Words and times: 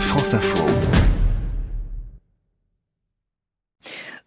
France 0.00 0.34
Info. 0.34 0.95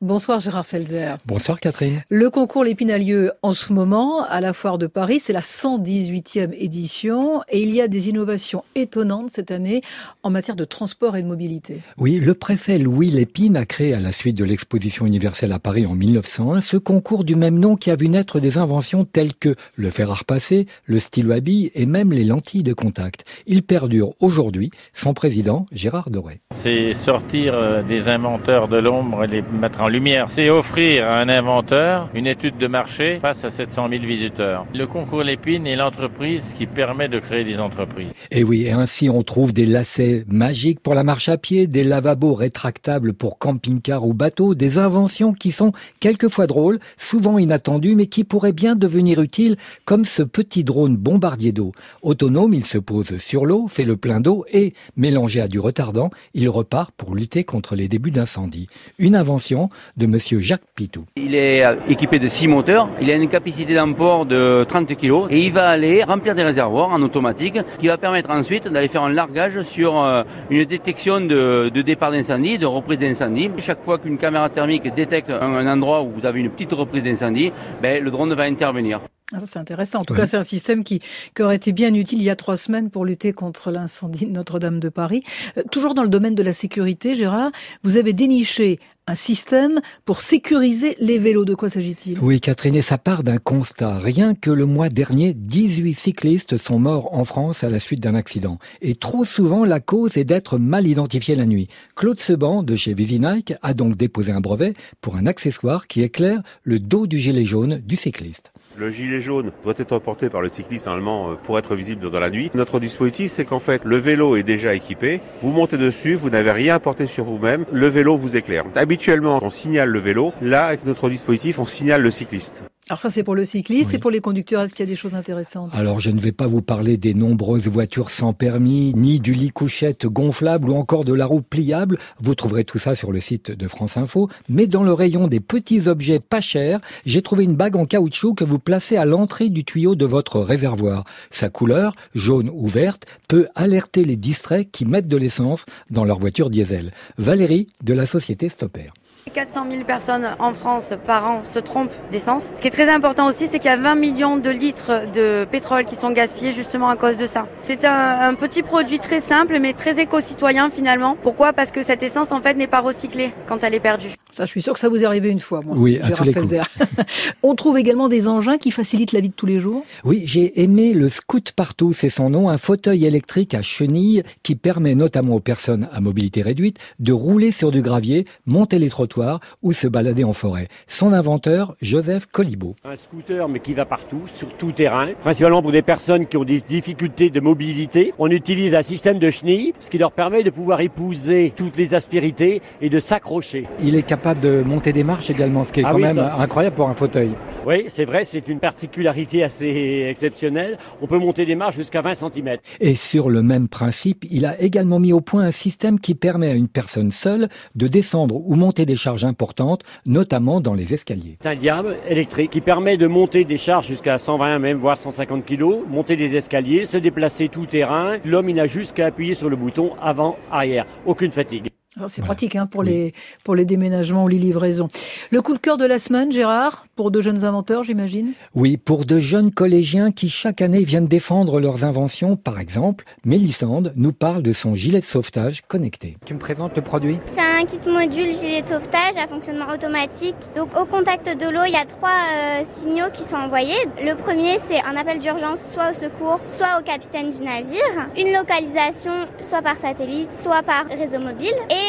Bonsoir 0.01 0.39
Gérard 0.39 0.65
Felzer. 0.65 1.17
Bonsoir 1.25 1.59
Catherine. 1.59 2.03
Le 2.09 2.29
concours 2.29 2.63
Lépine 2.63 2.89
a 2.89 2.97
lieu 2.97 3.33
en 3.41 3.51
ce 3.51 3.73
moment 3.73 4.23
à 4.23 4.39
la 4.39 4.53
Foire 4.53 4.77
de 4.77 4.87
Paris. 4.87 5.19
C'est 5.19 5.33
la 5.33 5.41
118e 5.41 6.53
édition 6.53 7.41
et 7.49 7.61
il 7.61 7.75
y 7.75 7.81
a 7.81 7.89
des 7.89 8.07
innovations 8.07 8.63
étonnantes 8.75 9.29
cette 9.29 9.51
année 9.51 9.81
en 10.23 10.29
matière 10.29 10.55
de 10.55 10.63
transport 10.63 11.17
et 11.17 11.21
de 11.21 11.27
mobilité. 11.27 11.81
Oui, 11.97 12.21
le 12.21 12.33
préfet 12.33 12.77
Louis 12.77 13.09
Lépine 13.09 13.57
a 13.57 13.65
créé 13.65 13.93
à 13.93 13.99
la 13.99 14.13
suite 14.13 14.37
de 14.37 14.45
l'exposition 14.45 15.05
universelle 15.05 15.51
à 15.51 15.59
Paris 15.59 15.85
en 15.85 15.95
1901 15.95 16.61
ce 16.61 16.77
concours 16.77 17.25
du 17.25 17.35
même 17.35 17.59
nom 17.59 17.75
qui 17.75 17.91
a 17.91 17.97
vu 17.97 18.07
naître 18.07 18.39
des 18.39 18.57
inventions 18.57 19.03
telles 19.03 19.33
que 19.33 19.57
le 19.75 19.89
fer 19.89 20.09
à 20.11 20.15
repasser, 20.15 20.65
le 20.85 20.99
stylo 20.99 21.33
à 21.33 21.41
billes 21.41 21.71
et 21.75 21.85
même 21.85 22.13
les 22.13 22.23
lentilles 22.23 22.63
de 22.63 22.73
contact. 22.73 23.25
Il 23.47 23.63
perdure 23.63 24.13
aujourd'hui. 24.21 24.71
Son 24.93 25.13
président, 25.13 25.65
Gérard 25.73 26.09
Doré. 26.09 26.39
C'est 26.51 26.93
sortir 26.93 27.53
euh, 27.53 27.83
des 27.83 28.07
inventeurs 28.07 28.69
de 28.69 28.77
l'ombre 28.77 29.25
et 29.25 29.27
les 29.27 29.41
mettre 29.41 29.81
en 29.81 29.88
lumière, 29.89 30.29
c'est 30.29 30.49
offrir 30.49 31.07
à 31.07 31.19
un 31.19 31.29
inventeur 31.29 32.09
une 32.13 32.27
étude 32.27 32.57
de 32.57 32.67
marché 32.67 33.19
face 33.21 33.43
à 33.45 33.49
700 33.49 33.89
000 33.89 34.03
visiteurs. 34.03 34.65
Le 34.73 34.85
concours 34.85 35.23
Lépine 35.23 35.67
est 35.67 35.75
l'entreprise 35.75 36.53
qui 36.57 36.65
permet 36.65 37.07
de 37.07 37.19
créer 37.19 37.43
des 37.43 37.59
entreprises. 37.59 38.11
Et 38.31 38.43
oui, 38.43 38.63
et 38.63 38.71
ainsi 38.71 39.09
on 39.09 39.23
trouve 39.23 39.53
des 39.53 39.65
lacets 39.65 40.25
magiques 40.27 40.79
pour 40.79 40.93
la 40.93 41.03
marche 41.03 41.29
à 41.29 41.37
pied, 41.37 41.67
des 41.67 41.83
lavabos 41.83 42.33
rétractables 42.33 43.13
pour 43.13 43.39
camping-car 43.39 44.05
ou 44.05 44.13
bateau, 44.13 44.55
des 44.55 44.77
inventions 44.77 45.33
qui 45.33 45.51
sont 45.51 45.71
quelquefois 45.99 46.47
drôles, 46.47 46.79
souvent 46.97 47.37
inattendues, 47.37 47.95
mais 47.95 48.07
qui 48.07 48.23
pourraient 48.23 48.53
bien 48.53 48.75
devenir 48.75 49.21
utiles, 49.21 49.57
comme 49.85 50.05
ce 50.05 50.23
petit 50.23 50.63
drone 50.63 50.97
bombardier 50.97 51.51
d'eau. 51.51 51.71
Autonome, 52.01 52.53
il 52.53 52.65
se 52.65 52.77
pose 52.77 53.17
sur 53.17 53.45
l'eau, 53.45 53.67
fait 53.67 53.85
le 53.85 53.97
plein 53.97 54.21
d'eau 54.21 54.45
et, 54.51 54.73
mélangé 54.97 55.41
à 55.41 55.47
du 55.47 55.59
retardant, 55.59 56.09
il 56.33 56.49
repart 56.49 56.91
pour 56.91 57.15
lutter 57.15 57.43
contre 57.43 57.75
les 57.75 57.87
débuts 57.87 58.11
d'incendie. 58.11 58.67
Une 58.97 59.15
invention 59.15 59.69
de 59.97 60.05
monsieur 60.05 60.39
Jacques 60.39 60.63
Pitou. 60.75 61.05
Il 61.15 61.35
est 61.35 61.65
euh, 61.65 61.75
équipé 61.87 62.19
de 62.19 62.27
6 62.27 62.47
moteurs, 62.47 62.89
il 63.01 63.09
a 63.11 63.15
une 63.15 63.29
capacité 63.29 63.73
d'emport 63.73 64.25
de 64.25 64.65
30 64.67 64.95
kg 64.95 65.27
et 65.29 65.45
il 65.45 65.51
va 65.51 65.69
aller 65.69 66.03
remplir 66.03 66.35
des 66.35 66.43
réservoirs 66.43 66.89
en 66.89 67.01
automatique 67.01 67.59
qui 67.79 67.87
va 67.87 67.97
permettre 67.97 68.29
ensuite 68.29 68.67
d'aller 68.67 68.87
faire 68.87 69.03
un 69.03 69.13
largage 69.13 69.61
sur 69.63 70.01
euh, 70.01 70.23
une 70.49 70.65
détection 70.65 71.21
de, 71.21 71.69
départ 71.69 72.11
d'incendie, 72.11 72.57
de 72.57 72.65
reprise 72.65 72.99
d'incendie. 72.99 73.49
Chaque 73.57 73.83
fois 73.83 73.97
qu'une 73.97 74.17
caméra 74.17 74.49
thermique 74.49 74.93
détecte 74.93 75.29
un, 75.29 75.67
endroit 75.67 76.01
où 76.01 76.09
vous 76.09 76.25
avez 76.25 76.39
une 76.39 76.49
petite 76.49 76.73
reprise 76.73 77.03
d'incendie, 77.03 77.51
ben, 77.81 78.03
le 78.03 78.11
drone 78.11 78.33
va 78.33 78.43
intervenir. 78.43 79.01
Ah, 79.31 79.37
c'est 79.45 79.59
intéressant. 79.59 79.99
En 79.99 80.03
tout 80.03 80.15
cas, 80.15 80.25
c'est 80.25 80.37
un 80.37 80.43
système 80.43 80.83
qui, 80.83 81.01
qui, 81.35 81.43
aurait 81.43 81.57
été 81.57 81.71
bien 81.71 81.93
utile 81.93 82.19
il 82.19 82.23
y 82.23 82.31
a 82.31 82.35
trois 82.35 82.57
semaines 82.57 82.89
pour 82.89 83.05
lutter 83.05 83.31
contre 83.31 83.69
l'incendie 83.69 84.25
de 84.25 84.31
Notre-Dame 84.31 84.79
de 84.79 84.89
Paris. 84.89 85.23
Euh, 85.57 85.63
toujours 85.71 85.93
dans 85.93 86.01
le 86.01 86.09
domaine 86.09 86.33
de 86.33 86.41
la 86.41 86.53
sécurité, 86.53 87.13
Gérard, 87.13 87.51
vous 87.83 87.97
avez 87.97 88.13
déniché 88.13 88.79
un 89.09 89.15
système 89.15 89.81
pour 90.05 90.21
sécuriser 90.21 90.95
les 90.99 91.17
vélos. 91.17 91.43
De 91.43 91.55
quoi 91.55 91.67
s'agit-il? 91.67 92.19
Oui, 92.21 92.39
Catherine, 92.39 92.75
et 92.75 92.83
ça 92.83 92.97
part 92.97 93.23
d'un 93.23 93.37
constat. 93.37 93.97
Rien 93.97 94.35
que 94.35 94.51
le 94.51 94.65
mois 94.65 94.89
dernier, 94.89 95.33
18 95.33 95.95
cyclistes 95.95 96.57
sont 96.57 96.77
morts 96.77 97.13
en 97.13 97.25
France 97.25 97.63
à 97.63 97.69
la 97.69 97.79
suite 97.79 98.01
d'un 98.01 98.13
accident. 98.13 98.59
Et 98.81 98.95
trop 98.95 99.25
souvent, 99.25 99.65
la 99.65 99.79
cause 99.79 100.17
est 100.17 100.25
d'être 100.25 100.59
mal 100.59 100.85
identifié 100.85 101.33
la 101.35 101.47
nuit. 101.47 101.69
Claude 101.95 102.19
Seban, 102.19 102.61
de 102.61 102.75
chez 102.75 102.93
Visinike, 102.93 103.53
a 103.63 103.73
donc 103.73 103.97
déposé 103.97 104.31
un 104.31 104.41
brevet 104.41 104.75
pour 105.01 105.15
un 105.15 105.25
accessoire 105.25 105.87
qui 105.87 106.03
éclaire 106.03 106.41
le 106.63 106.79
dos 106.79 107.07
du 107.07 107.19
gilet 107.19 107.45
jaune 107.45 107.79
du 107.79 107.95
cycliste. 107.95 108.51
Le 108.77 108.91
gilet 108.91 109.19
jaune 109.19 109.51
doit 109.63 109.73
être 109.77 109.97
porté 109.99 110.29
par 110.29 110.41
le 110.41 110.49
cycliste 110.49 110.85
normalement 110.85 111.31
euh, 111.31 111.35
pour 111.43 111.57
être 111.57 111.75
visible 111.75 112.09
dans 112.09 112.19
la 112.19 112.29
nuit. 112.29 112.51
Notre 112.53 112.79
dispositif, 112.79 113.31
c'est 113.31 113.43
qu'en 113.43 113.59
fait, 113.59 113.81
le 113.83 113.97
vélo 113.97 114.35
est 114.35 114.43
déjà 114.43 114.75
équipé. 114.75 115.19
Vous 115.41 115.51
montez 115.51 115.77
dessus, 115.77 116.13
vous 116.15 116.29
n'avez 116.29 116.51
rien 116.51 116.75
à 116.75 116.79
porter 116.79 117.07
sur 117.07 117.25
vous-même. 117.25 117.65
Le 117.71 117.87
vélo 117.87 118.15
vous 118.15 118.37
éclaire. 118.37 118.63
Habituellement, 118.75 118.98
on 119.07 119.49
signale 119.49 119.89
le 119.89 119.99
vélo. 119.99 120.33
Là, 120.41 120.65
avec 120.67 120.85
notre 120.85 121.09
dispositif, 121.09 121.59
on 121.59 121.65
signale 121.65 122.01
le 122.01 122.09
cycliste. 122.09 122.63
Alors 122.89 122.99
ça 122.99 123.11
c'est 123.11 123.21
pour 123.21 123.35
le 123.35 123.45
cycliste 123.45 123.93
et 123.93 123.99
pour 123.99 124.09
les 124.09 124.19
conducteurs, 124.19 124.63
est-ce 124.63 124.73
qu'il 124.73 124.83
y 124.83 124.89
a 124.89 124.91
des 124.91 124.95
choses 124.95 125.13
intéressantes? 125.13 125.75
Alors 125.75 125.99
je 125.99 126.09
ne 126.09 126.19
vais 126.19 126.31
pas 126.31 126.47
vous 126.47 126.63
parler 126.63 126.97
des 126.97 127.13
nombreuses 127.13 127.67
voitures 127.67 128.09
sans 128.09 128.33
permis, 128.33 128.95
ni 128.95 129.19
du 129.19 129.33
lit 129.33 129.51
couchette 129.51 130.07
gonflable 130.07 130.71
ou 130.71 130.73
encore 130.73 131.05
de 131.05 131.13
la 131.13 131.27
roue 131.27 131.43
pliable, 131.43 131.99
vous 132.19 132.33
trouverez 132.33 132.63
tout 132.63 132.79
ça 132.79 132.95
sur 132.95 133.11
le 133.11 133.19
site 133.19 133.51
de 133.51 133.67
France 133.67 133.95
Info, 133.95 134.27
mais 134.49 134.65
dans 134.65 134.81
le 134.81 134.91
rayon 134.91 135.27
des 135.27 135.39
petits 135.39 135.87
objets 135.87 136.19
pas 136.19 136.41
chers, 136.41 136.79
j'ai 137.05 137.21
trouvé 137.21 137.43
une 137.43 137.55
bague 137.55 137.75
en 137.75 137.85
caoutchouc 137.85 138.33
que 138.33 138.43
vous 138.43 138.57
placez 138.57 138.97
à 138.97 139.05
l'entrée 139.05 139.49
du 139.49 139.63
tuyau 139.63 139.93
de 139.93 140.05
votre 140.05 140.39
réservoir. 140.39 141.03
Sa 141.29 141.49
couleur, 141.49 141.93
jaune 142.15 142.49
ou 142.51 142.67
verte, 142.67 143.05
peut 143.27 143.49
alerter 143.53 144.03
les 144.03 144.15
distraits 144.15 144.71
qui 144.71 144.85
mettent 144.85 145.07
de 145.07 145.17
l'essence 145.17 145.65
dans 145.91 146.05
leur 146.05 146.17
voiture 146.17 146.49
diesel. 146.49 146.91
Valérie 147.19 147.67
de 147.83 147.93
la 147.93 148.07
société 148.07 148.49
Stopper. 148.49 148.89
400 149.29 149.67
000 149.71 149.83
personnes 149.83 150.27
en 150.39 150.53
France 150.53 150.93
par 151.05 151.25
an 151.25 151.43
se 151.43 151.59
trompent 151.59 151.93
d'essence. 152.11 152.53
Ce 152.55 152.61
qui 152.61 152.67
est 152.67 152.71
très 152.71 152.89
important 152.89 153.27
aussi, 153.27 153.47
c'est 153.47 153.59
qu'il 153.59 153.69
y 153.69 153.73
a 153.73 153.77
20 153.77 153.95
millions 153.95 154.37
de 154.37 154.49
litres 154.49 155.11
de 155.13 155.45
pétrole 155.49 155.85
qui 155.85 155.95
sont 155.95 156.11
gaspillés 156.11 156.51
justement 156.51 156.89
à 156.89 156.95
cause 156.95 157.15
de 157.15 157.25
ça. 157.25 157.47
C'est 157.61 157.85
un, 157.85 158.33
petit 158.33 158.63
produit 158.63 158.99
très 158.99 159.21
simple 159.21 159.59
mais 159.59 159.73
très 159.73 159.99
éco-citoyen 159.99 160.69
finalement. 160.69 161.17
Pourquoi? 161.21 161.53
Parce 161.53 161.71
que 161.71 161.81
cette 161.81 162.03
essence 162.03 162.31
en 162.31 162.41
fait 162.41 162.55
n'est 162.55 162.67
pas 162.67 162.79
recyclée 162.79 163.31
quand 163.47 163.63
elle 163.63 163.73
est 163.73 163.79
perdue. 163.79 164.09
Ça, 164.31 164.45
je 164.45 164.51
suis 164.51 164.61
sûr 164.61 164.73
que 164.73 164.79
ça 164.79 164.89
vous 164.89 165.03
est 165.03 165.05
arrivé 165.05 165.29
une 165.29 165.39
fois, 165.39 165.61
moi. 165.63 165.75
Oui, 165.77 165.99
à 166.01 166.11
tous 166.11 166.23
les 166.23 166.33
coups. 166.33 166.53
On 167.43 167.55
trouve 167.55 167.77
également 167.77 168.09
des 168.09 168.27
engins 168.27 168.57
qui 168.57 168.71
facilitent 168.71 169.11
la 169.11 169.21
vie 169.21 169.29
de 169.29 169.33
tous 169.33 169.47
les 169.47 169.59
jours. 169.59 169.83
Oui, 170.03 170.23
j'ai 170.25 170.61
aimé 170.61 170.93
le 170.93 171.09
Scoot 171.09 171.51
Partout, 171.51 171.93
c'est 171.93 172.09
son 172.09 172.29
nom, 172.29 172.49
un 172.49 172.57
fauteuil 172.57 173.05
électrique 173.05 173.53
à 173.53 173.61
chenilles 173.61 174.23
qui 174.43 174.55
permet 174.55 174.95
notamment 174.95 175.35
aux 175.35 175.39
personnes 175.39 175.89
à 175.91 175.99
mobilité 175.99 176.41
réduite 176.41 176.77
de 176.99 177.11
rouler 177.11 177.51
sur 177.51 177.71
du 177.71 177.81
gravier, 177.81 178.25
monter 178.45 178.79
les 178.79 178.89
trottoirs 178.89 179.18
ou 179.61 179.73
se 179.73 179.87
balader 179.87 180.23
en 180.23 180.33
forêt. 180.33 180.67
Son 180.87 181.13
inventeur, 181.13 181.75
Joseph 181.81 182.25
Colibo. 182.27 182.75
Un 182.85 182.95
scooter, 182.95 183.47
mais 183.49 183.59
qui 183.59 183.73
va 183.73 183.85
partout, 183.85 184.21
sur 184.33 184.55
tout 184.57 184.71
terrain, 184.71 185.07
principalement 185.19 185.61
pour 185.61 185.71
des 185.71 185.81
personnes 185.81 186.25
qui 186.25 186.37
ont 186.37 186.43
des 186.43 186.61
difficultés 186.61 187.29
de 187.29 187.39
mobilité. 187.39 188.13
On 188.17 188.29
utilise 188.29 188.75
un 188.75 188.83
système 188.83 189.19
de 189.19 189.29
chenilles, 189.29 189.73
ce 189.79 189.89
qui 189.89 189.97
leur 189.97 190.11
permet 190.11 190.43
de 190.43 190.49
pouvoir 190.49 190.81
épouser 190.81 191.53
toutes 191.55 191.77
les 191.77 191.93
aspérités 191.93 192.61
et 192.81 192.89
de 192.89 192.99
s'accrocher. 192.99 193.67
Il 193.83 193.95
est 193.95 194.03
capable 194.03 194.41
de 194.41 194.61
monter 194.65 194.93
des 194.93 195.03
marches 195.03 195.29
également, 195.29 195.65
ce 195.65 195.71
qui 195.71 195.81
est 195.81 195.85
ah 195.85 195.91
quand 195.91 195.99
même 195.99 196.19
incroyable 196.19 196.75
pour 196.75 196.89
un 196.89 196.95
fauteuil. 196.95 197.31
Oui, 197.65 197.85
c'est 197.89 198.05
vrai, 198.05 198.23
c'est 198.23 198.47
une 198.47 198.59
particularité 198.59 199.43
assez 199.43 200.07
exceptionnelle. 200.09 200.77
On 201.01 201.07
peut 201.07 201.17
monter 201.19 201.45
des 201.45 201.55
marches 201.55 201.75
jusqu'à 201.75 202.01
20 202.01 202.13
cm. 202.13 202.57
Et 202.79 202.95
sur 202.95 203.29
le 203.29 203.41
même 203.41 203.67
principe, 203.67 204.25
il 204.29 204.45
a 204.45 204.59
également 204.61 204.99
mis 204.99 205.13
au 205.13 205.21
point 205.21 205.43
un 205.43 205.51
système 205.51 205.99
qui 205.99 206.15
permet 206.15 206.49
à 206.49 206.53
une 206.53 206.67
personne 206.67 207.11
seule 207.11 207.49
de 207.75 207.87
descendre 207.87 208.35
ou 208.35 208.55
monter 208.55 208.85
des 208.85 208.95
charges 208.99 209.25
importantes, 209.25 209.81
notamment 210.05 210.61
dans 210.61 210.75
les 210.75 210.93
escaliers. 210.93 211.37
C'est 211.41 211.49
un 211.49 211.55
diable 211.55 211.97
électrique 212.07 212.51
qui 212.51 212.61
permet 212.61 212.97
de 212.97 213.07
monter 213.07 213.45
des 213.45 213.57
charges 213.57 213.87
jusqu'à 213.87 214.17
120, 214.17 214.59
même 214.59 214.77
voire 214.77 214.97
150 214.97 215.45
kg, 215.45 215.63
monter 215.87 216.15
des 216.15 216.35
escaliers, 216.35 216.85
se 216.85 216.97
déplacer 216.97 217.49
tout 217.49 217.65
terrain. 217.65 218.17
L'homme, 218.25 218.49
il 218.49 218.55
n'a 218.55 218.67
juste 218.67 218.95
qu'à 218.95 219.07
appuyer 219.07 219.33
sur 219.33 219.49
le 219.49 219.55
bouton 219.55 219.93
avant, 220.01 220.37
arrière. 220.51 220.85
Aucune 221.05 221.31
fatigue. 221.31 221.68
Ah, 222.01 222.05
c'est 222.07 222.21
pratique 222.21 222.55
hein, 222.55 222.65
pour, 222.65 222.83
les, 222.83 223.13
pour 223.43 223.55
les 223.55 223.65
déménagements 223.65 224.23
ou 224.23 224.27
les 224.27 224.37
livraisons. 224.37 224.87
Le 225.31 225.41
coup 225.41 225.53
de 225.53 225.59
cœur 225.59 225.77
de 225.77 225.85
la 225.85 225.99
semaine, 225.99 226.31
Gérard, 226.31 226.85
pour 226.95 227.11
de 227.11 227.19
jeunes 227.19 227.43
inventeurs, 227.43 227.83
j'imagine? 227.83 228.33
Oui, 228.55 228.77
pour 228.77 229.05
de 229.05 229.19
jeunes 229.19 229.51
collégiens 229.51 230.11
qui 230.11 230.29
chaque 230.29 230.61
année 230.61 230.83
viennent 230.83 231.07
défendre 231.07 231.59
leurs 231.59 231.83
inventions. 231.83 232.37
Par 232.37 232.59
exemple, 232.59 233.05
Mélissande 233.25 233.91
nous 233.95 234.13
parle 234.13 234.43
de 234.43 234.53
son 234.53 234.75
gilet 234.75 235.01
de 235.01 235.05
sauvetage 235.05 235.61
connecté. 235.67 236.17
Tu 236.25 236.33
me 236.33 236.39
présentes 236.39 236.75
le 236.75 236.81
produit? 236.81 237.17
C'est 237.25 237.41
un 237.41 237.65
kit 237.65 237.79
module 237.89 238.31
gilet 238.33 238.61
de 238.61 238.69
sauvetage 238.69 239.17
à 239.17 239.27
fonctionnement 239.27 239.67
automatique. 239.73 240.35
Donc 240.55 240.69
au 240.79 240.85
contact 240.85 241.27
de 241.27 241.49
l'eau, 241.49 241.63
il 241.65 241.73
y 241.73 241.75
a 241.75 241.85
trois 241.85 242.09
euh, 242.09 242.61
signaux 242.63 243.09
qui 243.13 243.23
sont 243.23 243.35
envoyés. 243.35 243.75
Le 244.01 244.15
premier, 244.15 244.57
c'est 244.59 244.81
un 244.85 244.95
appel 244.95 245.19
d'urgence 245.19 245.59
soit 245.73 245.91
au 245.91 245.93
secours, 245.93 246.39
soit 246.45 246.79
au 246.79 246.83
capitaine 246.83 247.31
du 247.31 247.43
navire. 247.43 248.09
Une 248.17 248.33
localisation 248.33 249.11
soit 249.39 249.61
par 249.61 249.77
satellite, 249.77 250.31
soit 250.31 250.63
par 250.63 250.85
réseau 250.85 251.19
mobile. 251.19 251.53
Et 251.69 251.88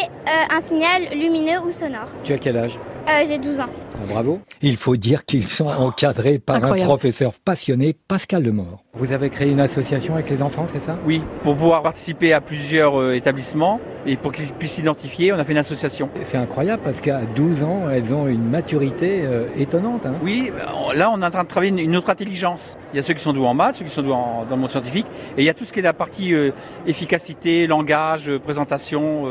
un 0.50 0.60
signal 0.60 1.02
lumineux 1.12 1.60
ou 1.66 1.72
sonore. 1.72 2.08
Tu 2.24 2.32
as 2.32 2.38
quel 2.38 2.56
âge? 2.56 2.78
Euh, 3.08 3.24
J'ai 3.26 3.38
12 3.38 3.60
ans. 3.60 3.64
Bravo. 4.08 4.40
Il 4.62 4.76
faut 4.76 4.96
dire 4.96 5.24
qu'ils 5.24 5.48
sont 5.48 5.66
encadrés 5.66 6.38
par 6.38 6.62
un 6.64 6.84
professeur 6.84 7.32
passionné, 7.44 7.96
Pascal 8.08 8.44
Lemort. 8.44 8.84
Vous 8.94 9.12
avez 9.12 9.30
créé 9.30 9.50
une 9.50 9.60
association 9.60 10.14
avec 10.14 10.30
les 10.30 10.42
enfants, 10.42 10.66
c'est 10.72 10.80
ça? 10.80 10.98
Oui, 11.06 11.22
pour 11.42 11.56
pouvoir 11.56 11.82
participer 11.82 12.32
à 12.32 12.40
plusieurs 12.40 13.00
euh, 13.00 13.14
établissements 13.14 13.80
et 14.06 14.16
pour 14.16 14.32
qu'ils 14.32 14.52
puissent 14.52 14.72
s'identifier, 14.72 15.32
on 15.32 15.38
a 15.38 15.44
fait 15.44 15.52
une 15.52 15.58
association. 15.58 16.08
C'est 16.24 16.38
incroyable 16.38 16.82
parce 16.82 17.00
qu'à 17.00 17.20
12 17.36 17.62
ans, 17.62 17.90
elles 17.90 18.14
ont 18.14 18.26
une 18.26 18.48
maturité 18.48 19.22
euh, 19.22 19.46
étonnante. 19.58 20.06
Hein. 20.06 20.14
oui, 20.22 20.50
là 20.94 21.10
on 21.12 21.20
est 21.20 21.26
en 21.26 21.30
train 21.30 21.42
de 21.42 21.48
travailler 21.48 21.82
une, 21.82 21.96
autre 21.96 22.10
intelligence. 22.10 22.78
Il 22.92 22.96
y 22.96 22.98
a 22.98 23.02
ceux 23.02 23.14
qui 23.14 23.22
sont 23.22 23.32
doués 23.32 23.46
en 23.46 23.54
maths, 23.54 23.76
ceux 23.76 23.84
qui 23.84 23.90
sont 23.90 24.02
doués 24.02 24.10
dans 24.12 24.46
le 24.50 24.56
monde 24.56 24.70
scientifique, 24.70 25.06
et 25.36 25.42
il 25.42 25.44
y 25.44 25.50
a 25.50 25.54
tout 25.54 25.64
ce 25.64 25.72
qui 25.72 25.80
est 25.80 25.82
la 25.82 25.92
partie 25.92 26.34
euh, 26.34 26.50
efficacité, 26.86 27.66
langage, 27.66 28.28
euh, 28.28 28.38
présentation. 28.38 29.24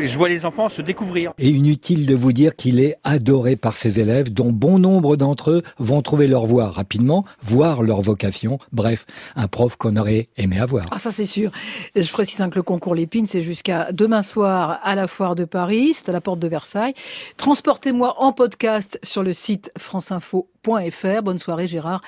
je 0.00 0.18
vois 0.18 0.28
les 0.28 0.44
enfants 0.44 0.68
se 0.68 0.82
découvrir. 0.82 1.32
Et 1.38 1.48
inutile 1.48 2.06
de 2.06 2.14
vous 2.14 2.32
dire 2.32 2.56
qu'il 2.56 2.80
est 2.80 2.96
adoré 3.04 3.56
par 3.56 3.76
ses 3.76 4.00
élèves, 4.00 4.07
dont 4.30 4.52
bon 4.52 4.78
nombre 4.78 5.16
d'entre 5.16 5.50
eux 5.50 5.62
vont 5.78 6.02
trouver 6.02 6.26
leur 6.26 6.46
voie 6.46 6.70
rapidement, 6.70 7.24
voir 7.42 7.82
leur 7.82 8.00
vocation. 8.00 8.58
Bref, 8.72 9.06
un 9.36 9.48
prof 9.48 9.76
qu'on 9.76 9.96
aurait 9.96 10.26
aimé 10.36 10.58
avoir. 10.58 10.86
Ah 10.90 10.98
ça 10.98 11.10
c'est 11.10 11.26
sûr. 11.26 11.50
Je 11.94 12.10
précise 12.10 12.38
que 12.38 12.54
le 12.54 12.62
concours 12.62 12.94
Lépine, 12.94 13.26
c'est 13.26 13.40
jusqu'à 13.40 13.92
demain 13.92 14.22
soir 14.22 14.80
à 14.82 14.94
la 14.94 15.06
foire 15.08 15.34
de 15.34 15.44
Paris, 15.44 15.94
c'est 15.94 16.08
à 16.08 16.12
la 16.12 16.20
porte 16.20 16.38
de 16.38 16.48
Versailles. 16.48 16.94
Transportez-moi 17.36 18.14
en 18.18 18.32
podcast 18.32 18.98
sur 19.02 19.22
le 19.22 19.32
site 19.32 19.70
franceinfo.fr. 19.78 21.22
Bonne 21.22 21.38
soirée 21.38 21.66
Gérard 21.66 22.00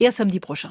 et 0.00 0.06
à 0.06 0.10
samedi 0.10 0.40
prochain. 0.40 0.66